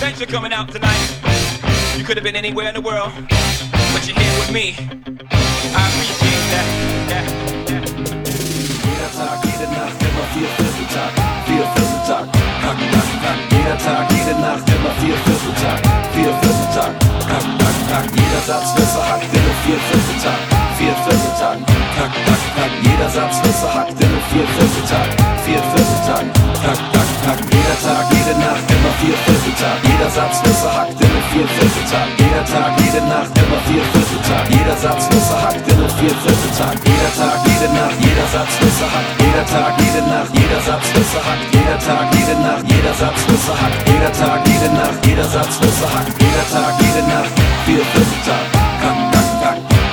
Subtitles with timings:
[0.00, 1.18] Thanks coming out tonight.
[1.96, 3.12] You could have been anywhere in the world,
[3.92, 4.74] but you're here with me.
[5.74, 6.66] I appreciate that.
[8.82, 11.12] Jeder Tag, jede Nacht, immer vier Vierteltag,
[11.46, 12.26] vier Vierteltag,
[12.62, 13.38] Hack, Hack, Hack.
[13.50, 15.78] Jeder Tag, jede Nacht, immer vier Vierteltag,
[16.14, 16.92] vier Vierteltag,
[17.28, 18.06] Hack, Hack, Hack.
[18.14, 19.37] Jeder Satz wird verhackt
[19.68, 20.40] vier Vierteltag,
[20.80, 21.58] vier Vierteltag,
[22.00, 22.72] Hack, Hack, Hack.
[22.88, 25.08] Jeder Satz wird verhackt in vier Vierteltag,
[25.44, 26.24] vier Vierteltag,
[26.64, 27.40] Hack, Hack, Hack.
[27.52, 29.76] Jeder Tag, jede Nacht, immer vier Vierteltag.
[29.84, 32.08] Jeder Satz wird verhackt in vier Vierteltag.
[32.16, 34.44] Jeder Tag, jede Nacht, immer vier Vierteltag.
[34.48, 36.76] Jeder Satz wird verhackt in vier Vierteltag.
[36.88, 39.12] Jeder Tag, jede Nacht, jeder Satz wird verhackt.
[39.20, 41.44] Jeder Tag, jede Nacht, jeder Satz wird verhackt.
[41.52, 43.80] Jeder Tag, jede Nacht, jeder Satz wird verhackt.
[43.84, 46.14] Jeder Tag, jede Nacht, jeder Satz wird verhackt.
[46.24, 47.32] Jeder Tag, jede Nacht,
[47.68, 48.44] vier Vierteltag.
[48.80, 49.07] Kack,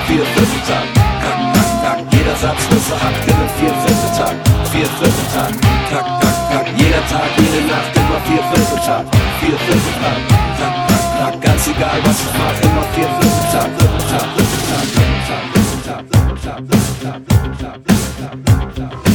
[0.06, 0.86] vier Vierteltag.
[0.94, 4.36] Kack, kack, kack, jeder Satz wird verhackt in einem vier Vierteltag.
[4.72, 5.52] Vier Vierteltag.
[5.90, 9.04] Kack, kack, kack, jeder Tag, jede Nacht, immer vier Vierteltag.
[9.40, 10.20] Vier Vierteltag.
[10.58, 13.68] Kack, kack, kack, ganz egal was ich mach, immer vier Vierteltag.
[13.78, 19.05] Vierteltag, Vierteltag, Vierteltag, Vierteltag, Vierteltag, Vierteltag, Vierteltag, Vierteltag, Vierteltag.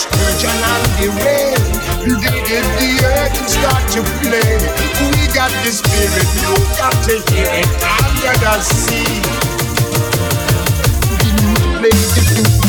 [0.00, 1.60] Sturgeon and the rain,
[2.00, 4.56] they get the earth and start to play.
[5.12, 7.68] We got the spirit, you got to hear it
[8.00, 9.20] under the sea.
[11.80, 12.60] Play the flute,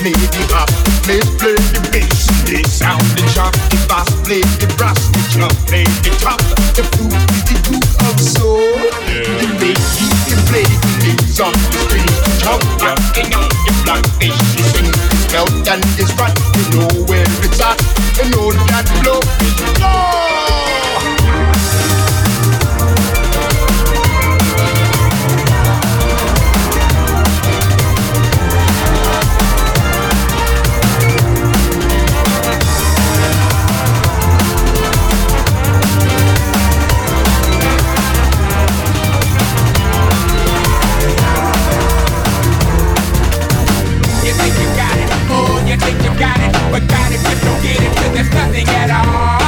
[0.00, 0.72] play the harp,
[1.04, 5.52] play, play the bass, the sound, the chop, the bass, play the brass, the chop,
[5.68, 6.40] play the top,
[6.76, 8.72] the flute is the root of soul.
[9.04, 9.76] The lady
[10.28, 12.08] can play the names on the string,
[12.40, 17.26] chop, rocking out the blackfish, she sing, it's melt and it's rot, you know where
[17.44, 17.78] it's at,
[18.18, 19.20] you know that blow.
[19.42, 20.69] Is
[46.20, 49.40] got it, but got it, but don't get it, cause there's nothing at all.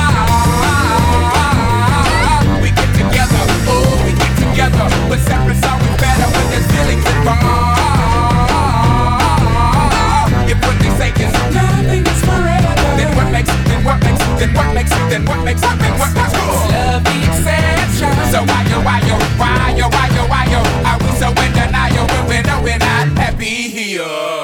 [2.65, 7.77] We get together, oh, we get together, but separate's always better when there's feelings involved.
[10.49, 14.57] If what they say is nothing is forever, then what makes, then what makes, then
[14.57, 16.73] what makes, then what makes, then what makes, then what makes, cool?
[16.73, 18.17] Love exception.
[18.33, 21.53] So why yo, why yo, why yo, why yo, why yo, are we so in
[21.53, 24.42] denial when we know we're not happy here?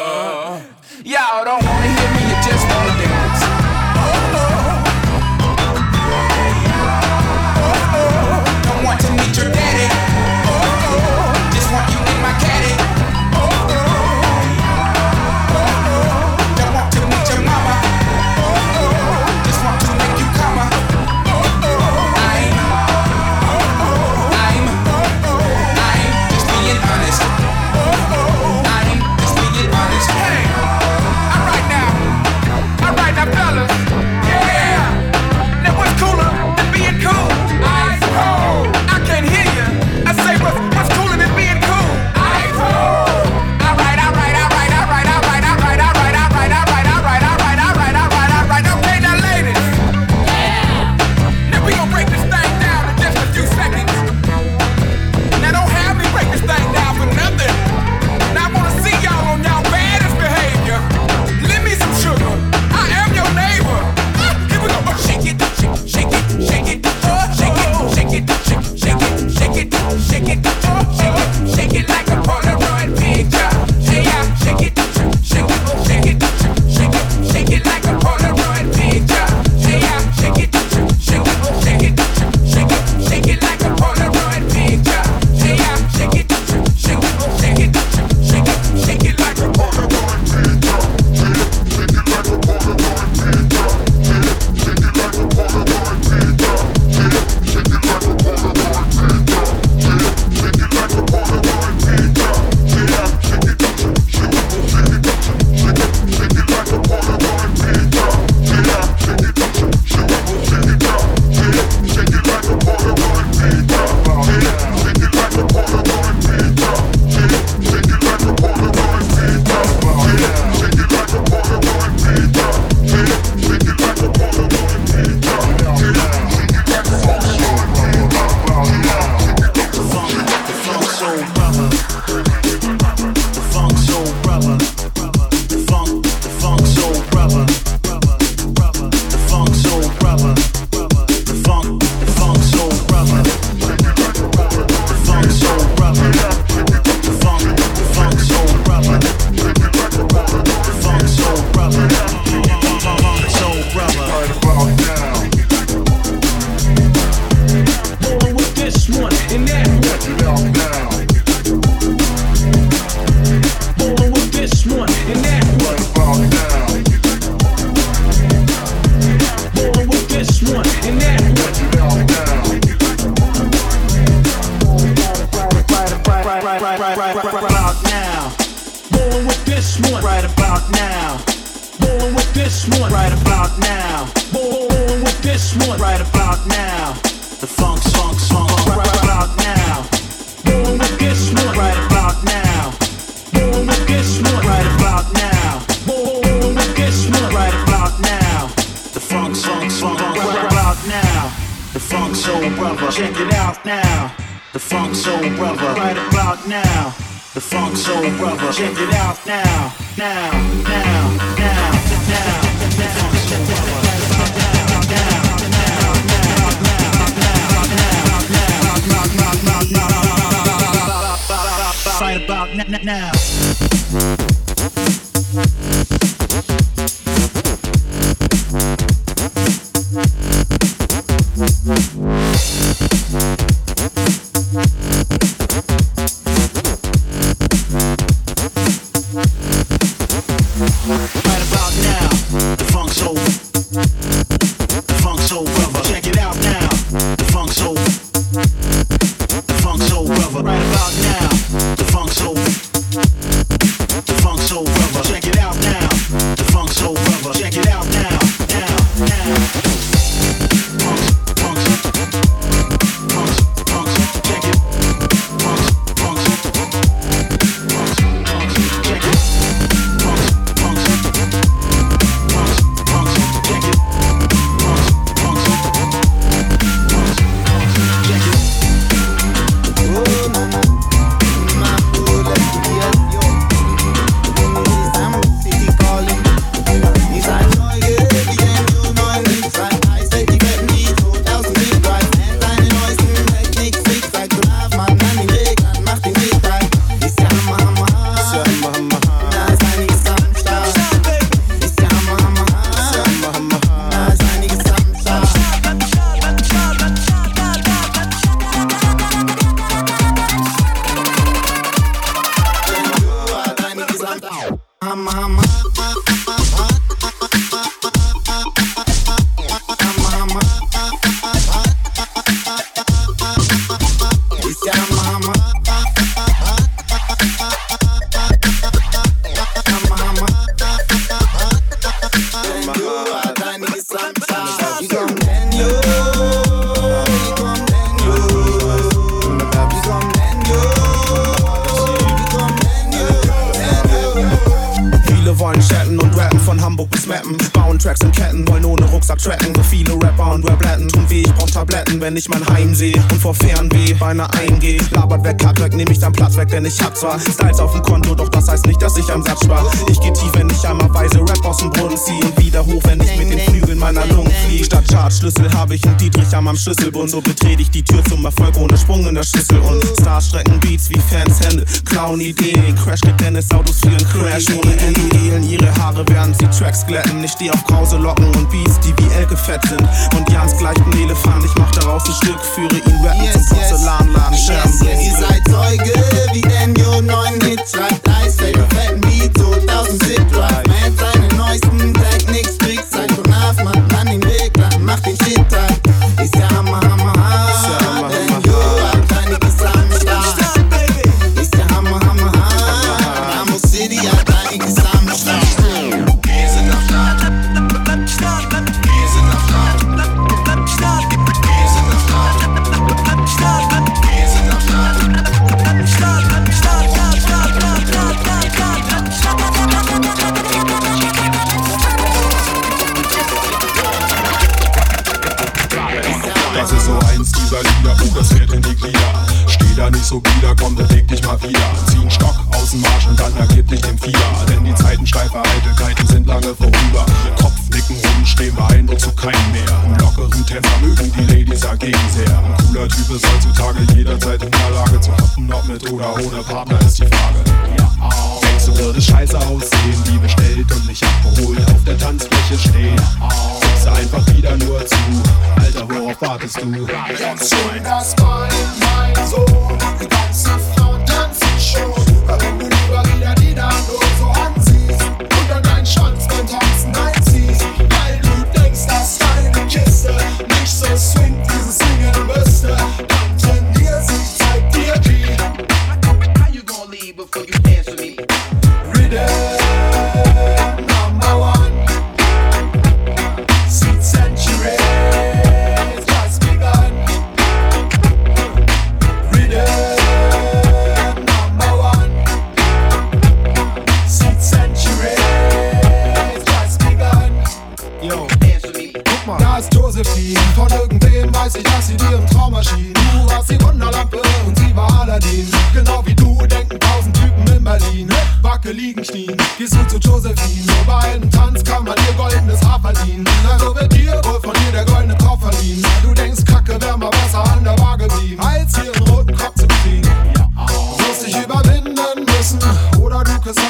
[356.59, 359.23] denn ich hab zwar Styles auf dem Konto, doch das heißt nicht, dass ich am
[359.23, 359.65] Satz spar.
[359.89, 362.83] Ich geh tief, wenn ich einmal weise Rap aus dem Boden zieh und wieder hoch,
[362.85, 364.65] wenn ich mit den Flügeln meiner Lungen flieh.
[364.65, 367.11] Statt Chartschlüssel habe ich einen DJ ich am am Schlüsselbund.
[367.11, 369.59] So betrete ich die Tür zum Erfolg ohne Sprung in der Schüssel.
[369.59, 372.75] Und Stars strecken Beats wie Fans Hände, klauen Ideen.
[372.77, 375.01] Crash gibt Dennis Autos für Crash ohne Ende.
[375.25, 377.23] Ehlen ihre Haare, während sie Tracks glätten.
[377.25, 379.83] Ich steh auf krause Locken und Beats, die wie Elke fett sind.
[380.17, 381.45] Und Jans gleicht ein Elefant.
[381.45, 384.33] Ich mach daraus ein Stück, führe ihn rappen yes, zum Porzellanladen.
[384.33, 385.93] Yes, yes, ihr seid Zeuge,
[386.33, 388.08] wie Daniel 9 Hit schreibt.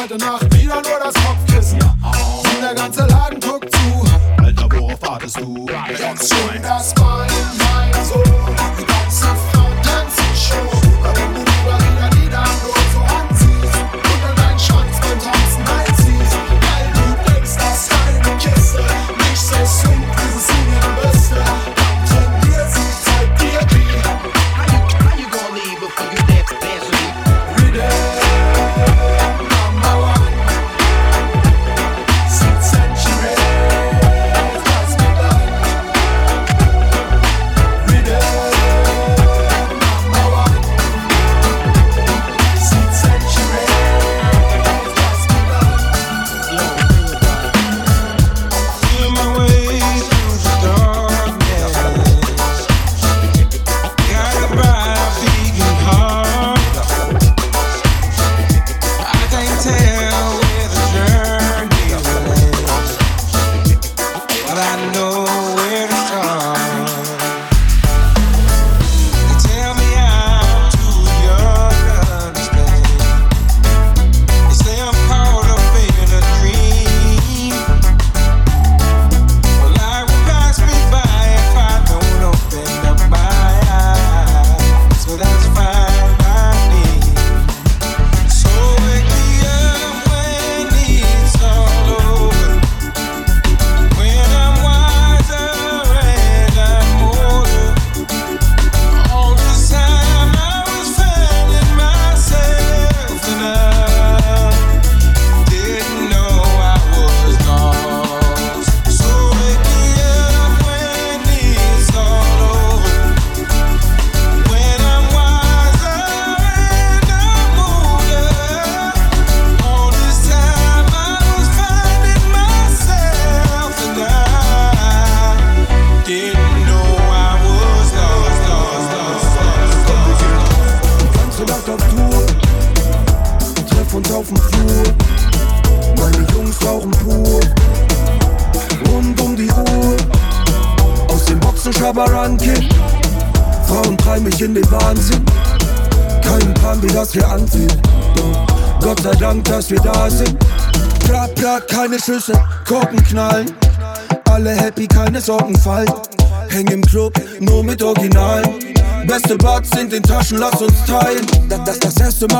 [0.08, 1.78] jede Nacht wieder nur das Kopfkissen.
[1.82, 4.42] Und der ganze Laden guckt zu.
[4.42, 5.66] Alter, worauf wartest du?
[5.88, 6.94] Jetzt schon das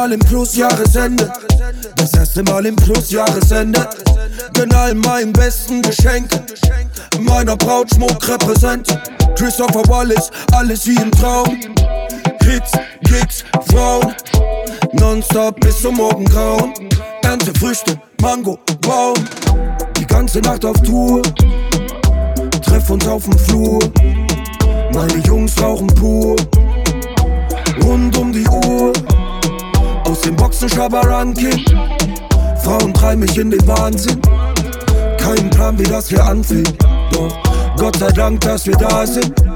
[0.09, 1.31] Mal im Plus Jahresende.
[1.97, 3.87] Das erste Mal im Plus Jahresende.
[4.57, 6.41] Denn all meinen besten Geschenken.
[7.21, 8.89] Meiner Braut Schmuck repräsent.
[9.37, 11.61] Christopher Wallace, alles wie im Traum.
[36.09, 36.79] was wir anziehen.
[37.13, 37.43] Doch
[37.77, 39.48] Gott sei Dank, dass wir da sind.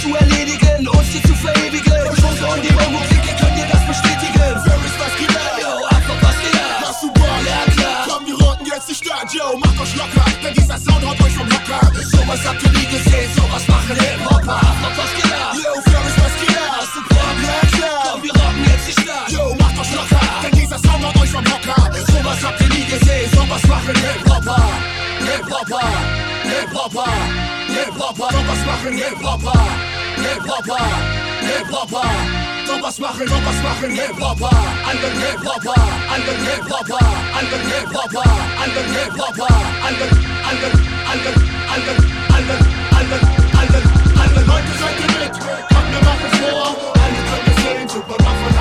[0.00, 0.39] isso é lindo.
[28.10, 29.60] Hopper, was machen, Hip Hopper,
[30.16, 30.84] Hip Hopper,
[31.46, 32.82] Hip Hopper.
[32.82, 34.50] was machen, was machen, Hip Hopper,
[34.90, 35.80] anderen Hip Hopper,
[36.10, 37.06] anderen Hip Hopper,
[37.38, 38.30] anderen Hip Hopper,
[38.62, 39.54] anderen Hip Hopper,
[39.86, 40.10] anderen,
[40.50, 40.72] anderen,
[41.06, 41.38] anderen,
[41.70, 42.02] anderen,
[42.34, 42.60] anderen,
[42.98, 43.22] anderen,
[43.60, 43.84] anderen,
[44.18, 45.32] anderen Leute seid ihr mit,
[45.70, 46.66] kommt wir machen vor,
[47.02, 48.59] alle können sehen, super machen.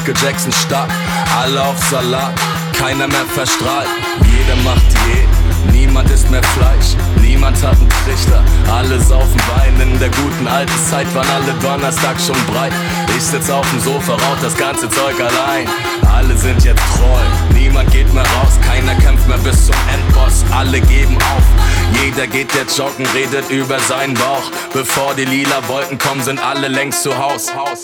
[0.00, 0.88] Michael Jackson starb.
[1.42, 2.32] Alle auf Salat,
[2.72, 3.86] keiner mehr verstrahlt.
[4.24, 6.96] Jeder macht Diät, niemand isst mehr Fleisch.
[7.20, 8.42] Niemand hat einen Trichter,
[8.72, 9.78] alle saufen Wein.
[9.78, 12.72] In der guten alten Zeit waren alle Donnerstag schon breit.
[13.14, 15.68] Ich sitz auf dem Sofa, rauch das ganze Zeug allein.
[16.10, 18.58] Alle sind jetzt treu, niemand geht mehr raus.
[18.66, 22.02] Keiner kämpft mehr bis zum Endboss, alle geben auf.
[22.02, 24.50] Jeder geht jetzt joggen, redet über seinen Bauch.
[24.72, 27.54] Bevor die lila Wolken kommen, sind alle längst zu Haus.
[27.54, 27.82] Haus.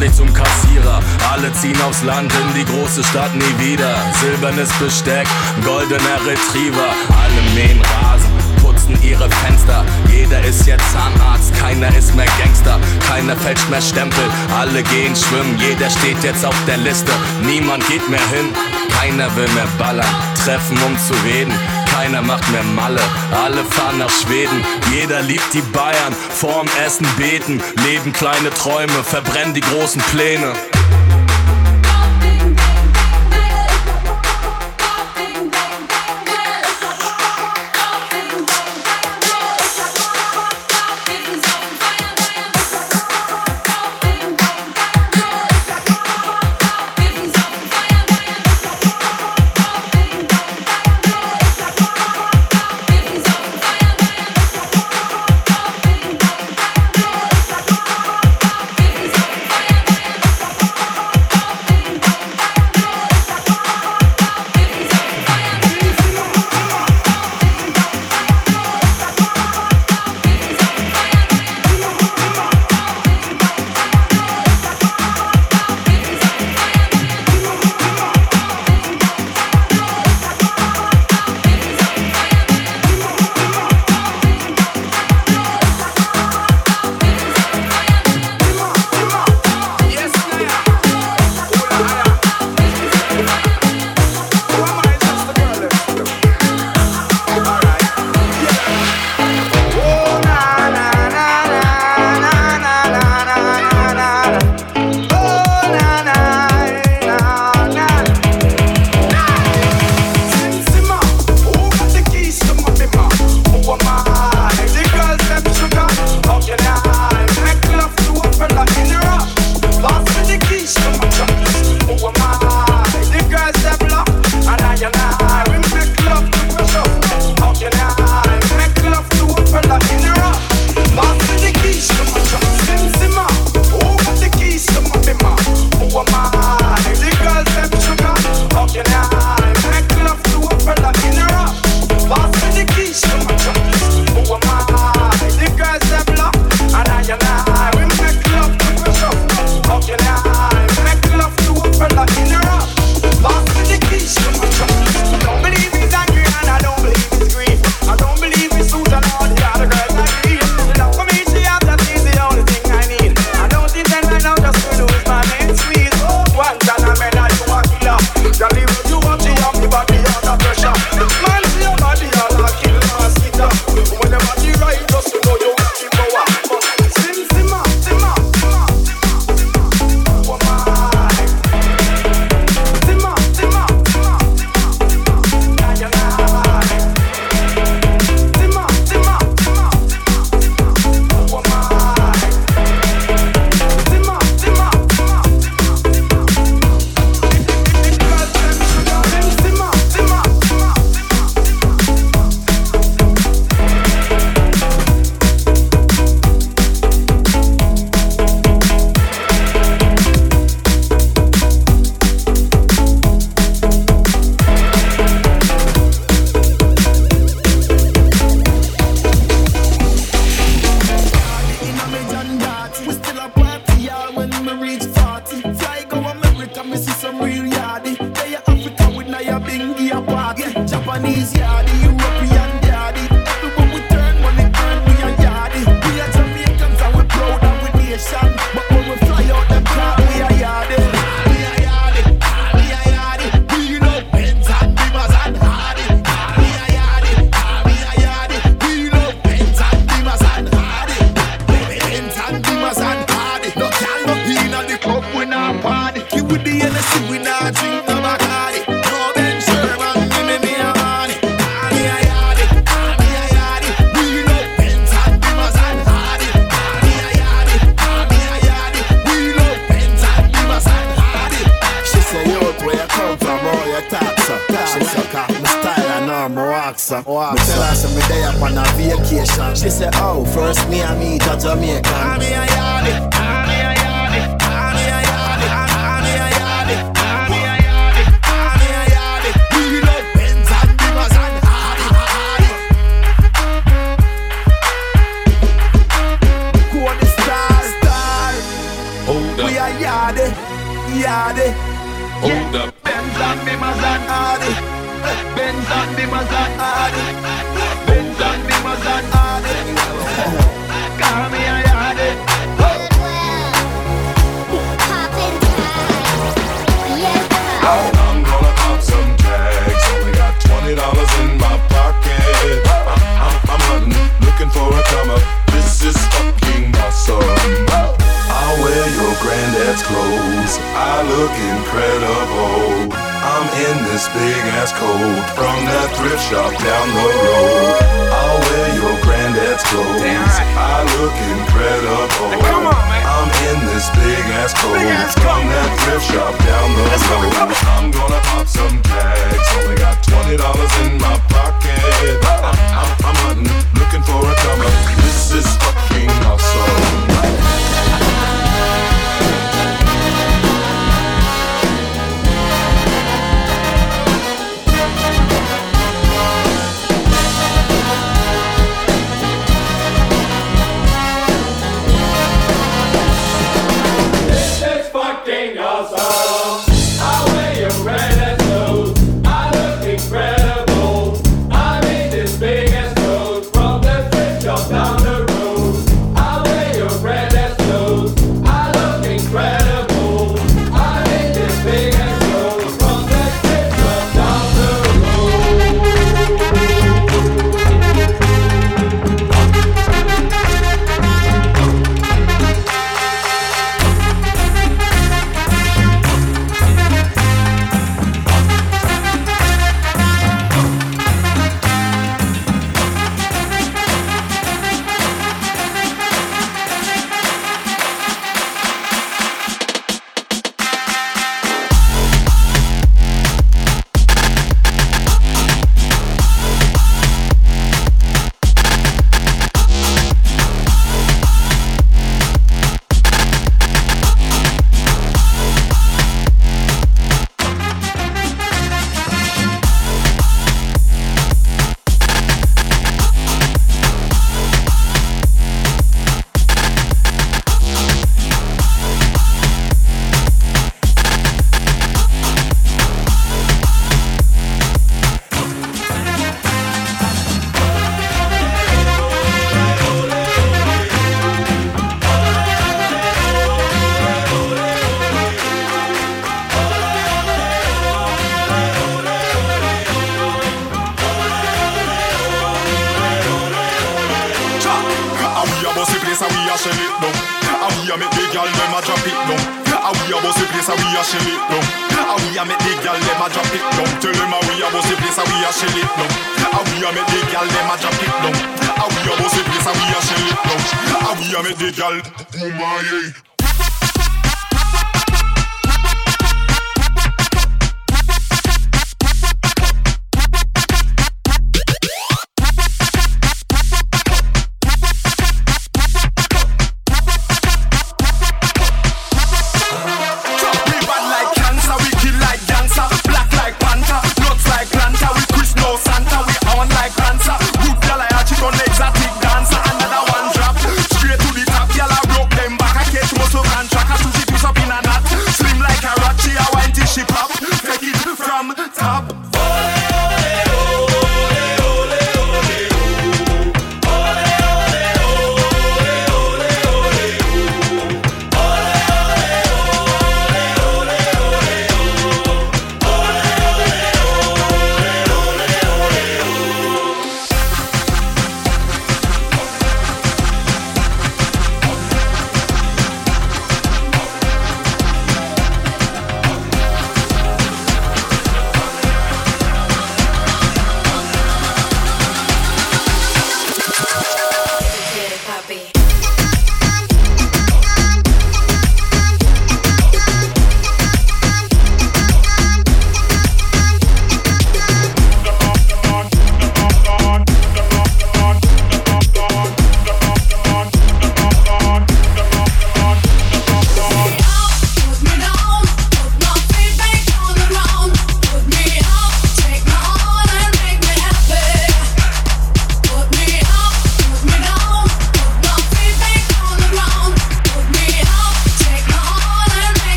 [0.00, 1.00] Freundlich zum Kassierer.
[1.30, 3.94] Alle ziehen aufs Land in die große Stadt nie wieder.
[4.20, 5.26] Silbernes Besteck,
[5.64, 8.30] goldener Retriever, alle mähen Rasen.
[8.62, 12.78] Putzen ihre Fenster, jeder ist jetzt Zahnarzt, keiner ist mehr Gangster,
[13.08, 14.24] keiner fälscht mehr Stempel,
[14.56, 17.10] alle gehen schwimmen, jeder steht jetzt auf der Liste,
[17.42, 18.50] niemand geht mehr hin,
[18.98, 20.06] keiner will mehr ballern,
[20.44, 21.52] treffen um zu reden,
[22.00, 24.64] keiner macht mehr Malle, alle fahren nach Schweden.
[24.90, 30.54] Jeder liebt die Bayern, vorm Essen beten, leben kleine Träume, verbrennen die großen Pläne.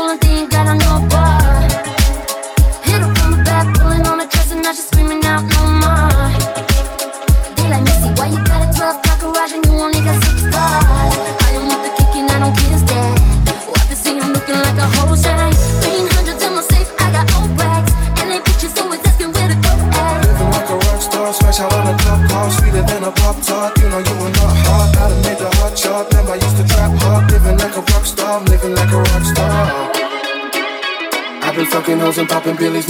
[0.00, 1.09] don't think that I know.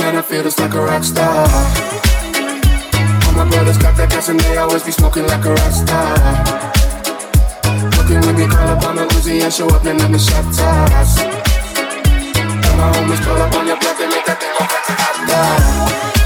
[0.01, 1.47] man, I feel just like a rock star.
[3.27, 6.17] All my brothers got that gas and they always be smoking like a rock star.
[7.97, 10.45] Looking with me, call up on the Uzi and show up and let me shot
[10.55, 11.21] toss.
[11.21, 14.95] And my homies pull up on your block, and make that thing look like a
[15.03, 16.20] hot dog.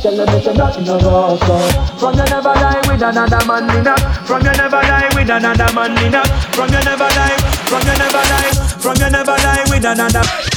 [0.00, 1.58] Tell them it's nothing no go so.
[1.98, 3.96] From you never lie with another man in a.
[4.24, 6.22] From you never lie with another man in a.
[6.54, 7.36] From you never lie.
[7.66, 8.52] From you never lie.
[8.78, 10.47] From you never lie with another.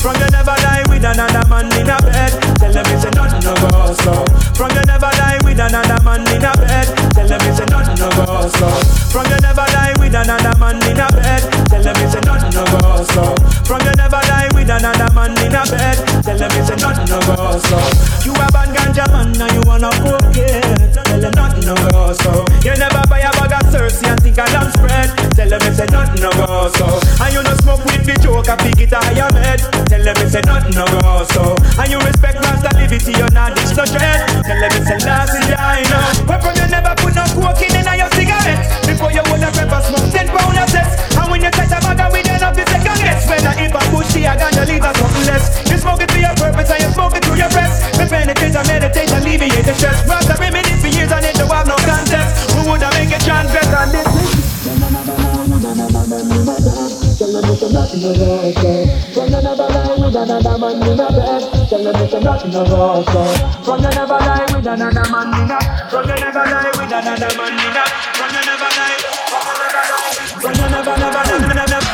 [0.00, 2.32] From you never lie with another man in a bed.
[2.56, 4.24] Tell them it's nothing no go so.
[4.56, 6.88] From you never lie with another man in a bed.
[7.12, 8.68] Tell them it's nothing no go so.
[9.12, 11.42] From you never lie with another man in a bed.
[11.68, 13.24] Tell them it's nothing no go so.
[13.68, 15.96] From you never lie with another man in a bed.
[16.24, 17.78] Tell them it's nothing no go so.
[18.24, 20.80] You a ganja man and you wanna cocaine.
[20.96, 22.48] Tell them nothing no go so.
[22.64, 25.08] You never buy a bag of Cersei and think I damn spread.
[25.32, 26.86] Tell them it's nothing no go so.
[27.24, 29.60] And you no smoke with the joke, I pick it a higher bed.
[29.88, 31.56] Tell them it's nothing no go so.
[31.80, 34.20] And you respect Rasta liberty, you're not ditch no dread.
[34.44, 36.36] Tell them it's a last I know.
[36.40, 38.09] From you never put no cocaine in your
[38.40, 38.64] cigarette.
[38.86, 40.88] Before you would have ever smoke ten pound of sex.
[41.16, 43.28] And when you touch a bag weed, then up the second guess.
[43.28, 45.44] When I if a bushy, I got your leader something less.
[45.70, 47.98] You smoke it for your purpose and you smoke it through your breast.
[47.98, 50.02] Me penetrate and meditate, alleviate the stress.
[50.08, 52.50] Rasta reminisce for years and it don't have no context.
[52.56, 54.08] Who would have make it transgress and this?
[57.20, 58.86] Tell them it's nothing no go so.
[59.12, 61.68] From never lie with another man in a bed.
[61.68, 63.20] Tell them it's nothing no go so.
[63.60, 65.60] From never lie with another man in a.
[65.92, 67.84] From never lie with another man in a.
[68.16, 69.04] From never lie.
[70.40, 71.92] From never never.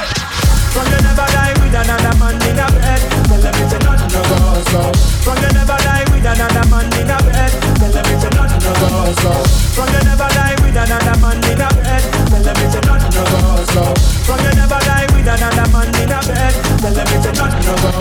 [0.70, 3.03] From never lie with another man in a bed.
[3.27, 4.94] Tell them it's nothing no go so.
[5.27, 7.51] From never lie with another man in a bed.
[7.82, 8.35] Tell them it's nothing
[8.66, 9.32] no go.
[9.74, 12.02] From you never lie with another man in a bed.
[12.30, 13.94] Tell them it's nothing no go.
[14.26, 16.55] From you never lie with another man in a bed.
[16.82, 17.93] Tell them it's nothing no go.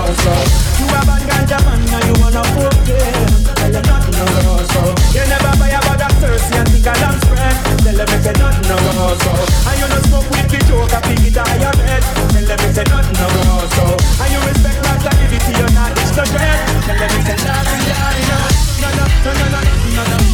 [0.79, 3.45] You a bad ganja and you wanna cocaine.
[3.45, 4.25] Tell them no
[4.73, 4.83] go.
[5.13, 7.55] You never buy a bag of Cersei and think a damn spread.
[7.83, 9.33] Tell them it's nothing no go.
[9.69, 12.01] And you no smoke with the joke, I pick it a higher bed.
[12.33, 13.27] Tell them it's no
[13.75, 13.85] go.
[14.21, 16.57] And you respect Rasta liberty, you're not ditch no dread.
[16.85, 17.83] Tell them it's nothing,
[18.81, 19.49] no, no, no,
[19.95, 20.24] no, no.